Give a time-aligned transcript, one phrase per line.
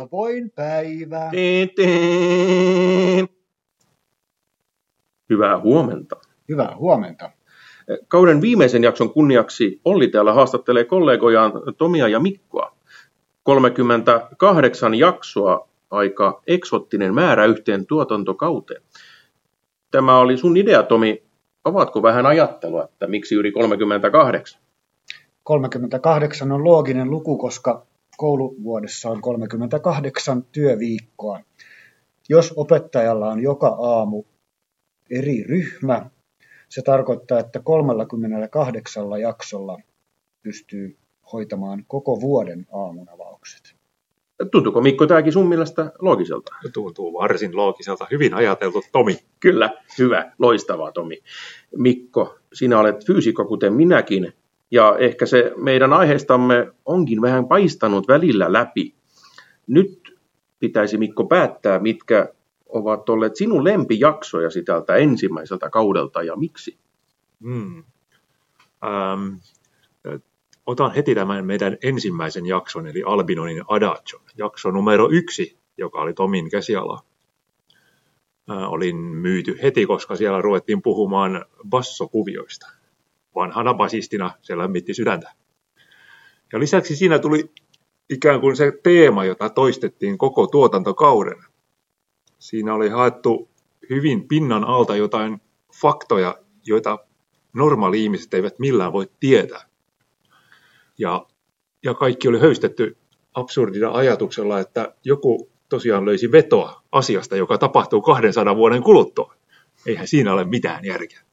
[0.00, 1.30] Avoin päivä.
[5.30, 6.16] Hyvää huomenta.
[6.48, 7.30] Hyvää huomenta.
[8.08, 12.76] Kauden viimeisen jakson kunniaksi Olli täällä haastattelee kollegojaan Tomia ja Mikkoa.
[13.42, 18.82] 38 jaksoa, aika eksottinen määrä yhteen tuotantokauteen.
[19.90, 21.22] Tämä oli sun idea, Tomi.
[21.64, 24.60] Avaatko vähän ajattelua, että miksi yli 38?
[25.50, 27.86] 38 on looginen luku, koska
[28.16, 31.40] kouluvuodessa on 38 työviikkoa.
[32.28, 34.24] Jos opettajalla on joka aamu
[35.10, 36.10] eri ryhmä,
[36.68, 39.78] se tarkoittaa, että 38 jaksolla
[40.42, 40.96] pystyy
[41.32, 43.74] hoitamaan koko vuoden aamunavaukset.
[44.52, 46.52] Tuntuuko Mikko tämäkin sun mielestä loogiselta?
[46.72, 48.06] Tuntuu varsin loogiselta.
[48.10, 49.18] Hyvin ajateltu, Tomi.
[49.40, 51.18] Kyllä, hyvä, loistavaa Tomi.
[51.76, 54.32] Mikko, sinä olet fyysikko kuten minäkin,
[54.70, 58.94] ja ehkä se meidän aiheistamme onkin vähän paistanut välillä läpi.
[59.66, 60.18] Nyt
[60.58, 62.28] pitäisi Mikko päättää, mitkä
[62.68, 66.78] ovat olleet sinun lempijaksojasi tältä ensimmäiseltä kaudelta ja miksi?
[67.44, 67.84] Hmm.
[68.84, 69.34] Ähm,
[70.66, 76.50] otan heti tämän meidän ensimmäisen jakson, eli Albinonin Adagio, jakso numero yksi, joka oli Tomin
[76.50, 77.00] käsiala.
[78.50, 82.79] Äh, olin myyty heti, koska siellä ruvettiin puhumaan bassokuvioista.
[83.40, 85.32] Vanhana basistina se lämmitti sydäntä.
[86.52, 87.50] Ja lisäksi siinä tuli
[88.10, 91.44] ikään kuin se teema, jota toistettiin koko tuotantokauden.
[92.38, 93.50] Siinä oli haettu
[93.90, 95.40] hyvin pinnan alta jotain
[95.80, 96.98] faktoja, joita
[97.52, 99.62] normaali ihmiset eivät millään voi tietää.
[100.98, 101.26] Ja,
[101.84, 102.96] ja kaikki oli höystetty
[103.34, 109.34] absurdina ajatuksella, että joku tosiaan löysi vetoa asiasta, joka tapahtuu 200 vuoden kuluttua.
[109.86, 111.29] Eihän siinä ole mitään järkeä.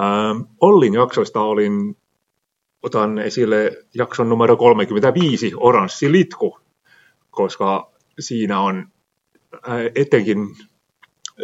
[0.00, 1.96] Ähm, Ollin jaksoista olin,
[2.82, 6.58] otan esille jakson numero 35, Oranssi litku,
[7.30, 8.88] koska siinä on
[9.68, 10.38] äh, etenkin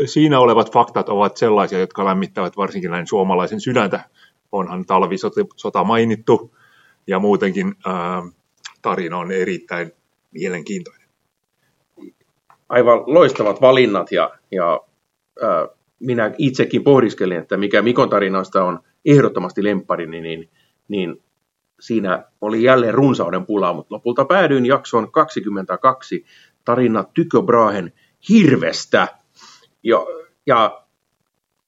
[0.07, 4.05] siinä olevat faktat ovat sellaisia, jotka lämmittävät varsinkin näin suomalaisen sydäntä.
[4.53, 6.57] Onhan talvisota mainittu
[7.07, 8.25] ja muutenkin ää, äh,
[8.83, 9.93] tarina on erittäin
[10.31, 11.09] mielenkiintoinen.
[12.69, 14.81] Aivan loistavat valinnat ja, ja
[15.43, 15.69] ää,
[16.03, 20.51] minä itsekin pohdiskelin, että mikä Mikon tarinasta on ehdottomasti lemppari, niin, niin,
[20.89, 21.23] niin
[21.81, 26.25] siinä oli jälleen runsauden pulaa, mutta lopulta päädyin jaksoon 22
[26.65, 27.93] tarina Tycho Brahen
[28.29, 29.09] hirvestä.
[29.83, 29.99] Ja,
[30.47, 30.83] ja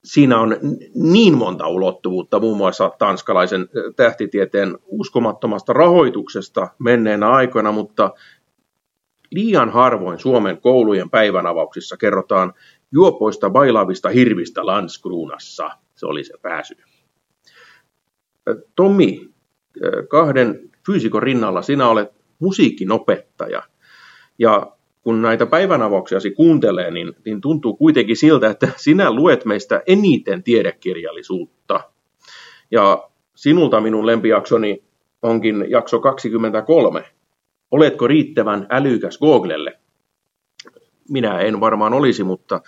[0.04, 0.56] siinä on
[0.94, 8.10] niin monta ulottuvuutta, muun muassa tanskalaisen tähtitieteen uskomattomasta rahoituksesta menneenä aikoina, mutta
[9.30, 12.54] liian harvoin Suomen koulujen päivänavauksissa kerrotaan
[12.94, 15.70] juopoista bailaavista hirvistä Landskruunassa.
[15.94, 16.76] Se oli se pääsy.
[18.76, 19.28] Tomi,
[20.08, 23.62] kahden fyysikon rinnalla sinä olet musiikin opettaja.
[24.38, 24.72] Ja
[25.02, 31.80] kun näitä päivänavauksiasi kuuntelee, niin, niin tuntuu kuitenkin siltä, että sinä luet meistä eniten tiedekirjallisuutta.
[32.70, 34.84] Ja sinulta minun lempijaksoni
[35.22, 37.04] onkin jakso 23.
[37.70, 39.83] Oletko riittävän älykäs Googlelle?
[41.08, 42.60] Minä en varmaan olisi, mutta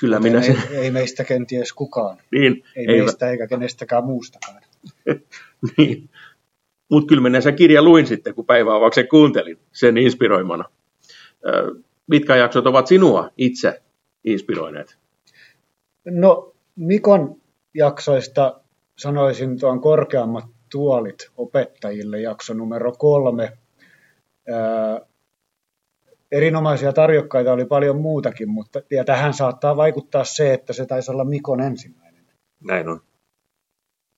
[0.00, 0.62] kyllä minä sen...
[0.70, 2.18] Ei, ei meistä kenties kukaan.
[2.32, 4.62] Niin, ei, ei meistä eikä kenestäkään muustakaan.
[5.78, 6.10] niin.
[6.90, 10.64] Mutta kyllä minä sen kirja luin sitten, kun päiväavauksen kuuntelin sen inspiroimana.
[12.06, 13.82] Mitkä jaksot ovat sinua itse
[14.24, 14.98] inspiroineet?
[16.04, 17.40] No Mikon
[17.74, 18.60] jaksoista
[18.98, 23.52] sanoisin tuon korkeammat tuolit opettajille jakso numero kolme
[26.32, 31.24] erinomaisia tarjokkaita oli paljon muutakin, mutta ja tähän saattaa vaikuttaa se, että se taisi olla
[31.24, 32.24] Mikon ensimmäinen.
[32.64, 33.00] Näin on.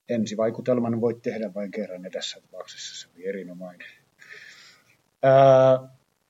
[0.09, 3.87] Ensivaikutelman voit tehdä vain kerran ja tässä tapauksessa se oli erinomainen.
[5.23, 5.79] Ää,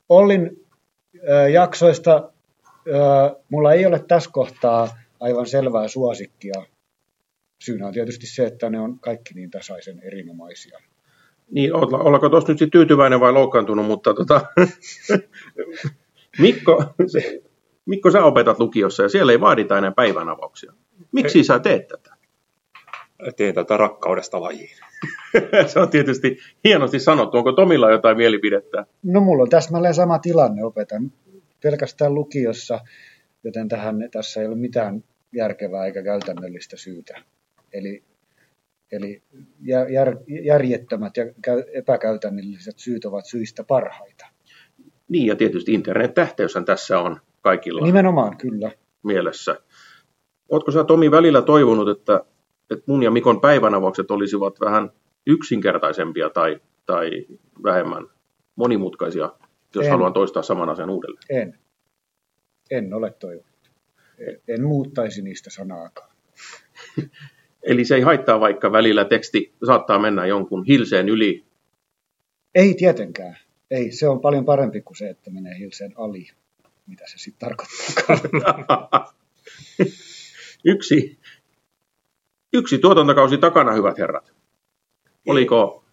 [0.10, 0.66] Ollin
[1.30, 2.32] ää, jaksoista
[2.94, 6.54] ää, mulla ei ole tässä kohtaa aivan selvää suosikkia.
[7.60, 10.80] Syynä on tietysti se, että ne on kaikki niin tasaisen erinomaisia.
[11.52, 14.42] Niin, ollaanko tuossa nyt tyytyväinen vai loukkaantunut, mutta tota,
[16.42, 17.42] Mikko, se,
[17.86, 20.74] Mikko, sä opetat lukiossa ja siellä ei vaadita enää päivänavauksia.
[21.12, 21.44] Miksi ei.
[21.44, 22.14] sä teet tätä?
[23.38, 24.78] Teen tätä rakkaudesta lajiin.
[25.74, 27.38] se on tietysti hienosti sanottu.
[27.38, 28.86] Onko Tomilla jotain mielipidettä?
[29.04, 30.64] No mulla on täsmälleen sama tilanne.
[30.64, 31.12] Opetan
[31.64, 32.80] pelkästään lukiossa,
[33.44, 37.22] joten tähän tässä ei ole mitään järkevää eikä käytännöllistä syytä.
[37.74, 38.04] Eli
[38.92, 39.24] Eli
[39.90, 41.24] jär, järjettömät ja
[41.74, 44.26] epäkäytännölliset syyt ovat syistä parhaita.
[45.08, 48.72] Niin, ja tietysti internet-tähteyshän tässä on kaikilla Nimenomaan, kyllä.
[49.04, 49.56] mielessä.
[50.50, 52.24] Oletko sä Tomi välillä toivonut, että,
[52.72, 54.90] että mun ja Mikon päivänavaukset olisivat vähän
[55.28, 57.12] yksinkertaisempia tai, tai
[57.64, 58.08] vähemmän
[58.56, 59.30] monimutkaisia,
[59.76, 59.92] jos En.
[59.92, 61.24] haluan toistaa saman asian uudelleen?
[61.30, 61.60] En.
[62.72, 63.72] En ole toivonut.
[64.20, 66.10] En- En muuttaisi niistä sanaakaan.
[67.64, 71.46] Eli se ei haittaa, vaikka välillä teksti saattaa mennä jonkun hilseen yli.
[72.56, 73.38] Ei tietenkään.
[73.72, 76.28] Ei, se on paljon parempi kuin se, että menee hilseen ali.
[76.88, 79.14] Mitä se sitten tarkoittaa?
[80.66, 81.20] yksi,
[82.54, 84.34] yksi tuotantokausi takana, hyvät herrat.
[85.28, 85.86] Oliko,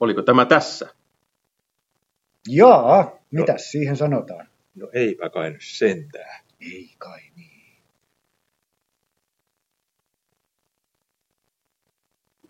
[0.00, 0.94] oliko tämä tässä?
[2.48, 4.48] Jaa, mitäs siihen sanotaan?
[4.74, 6.44] No eipä kai nyt sentään.
[6.60, 7.43] Ei kai niin.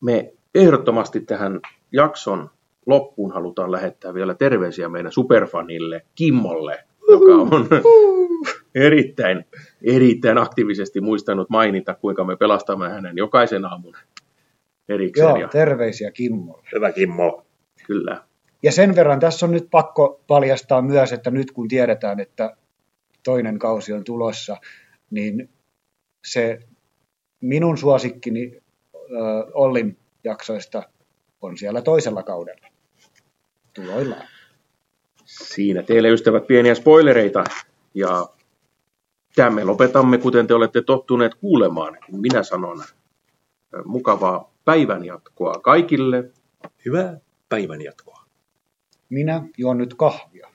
[0.04, 1.60] Me ehdottomasti tähän
[1.92, 2.50] jakson
[2.86, 7.68] loppuun halutaan lähettää vielä terveisiä meidän superfanille Kimmolle, joka on
[8.74, 9.44] erittäin,
[9.82, 13.94] erittäin aktiivisesti muistanut mainita, kuinka me pelastamme hänen jokaisen aamun
[14.88, 15.28] erikseen.
[15.28, 16.68] Joo, Ja, terveisiä Kimmolle.
[16.74, 17.46] Hyvä Kimmo.
[17.86, 18.22] kyllä.
[18.62, 22.56] Ja sen verran tässä on nyt pakko paljastaa myös, että nyt kun tiedetään, että
[23.24, 24.56] toinen kausi on tulossa,
[25.10, 25.48] niin
[26.26, 26.58] se
[27.40, 28.63] minun suosikkini
[29.54, 30.82] Ollin jaksoista
[31.40, 32.68] on siellä toisella kaudella
[33.74, 34.28] tuloillaan.
[35.24, 37.44] Siinä teille ystävät pieniä spoilereita.
[37.94, 38.28] Ja
[39.36, 41.98] tämän me lopetamme, kuten te olette tottuneet kuulemaan.
[42.12, 42.82] Minä sanon
[43.84, 46.30] mukavaa päivänjatkoa kaikille.
[46.84, 47.18] Hyvää
[47.48, 48.24] päivän jatkoa.
[49.08, 50.53] Minä juon nyt kahvia.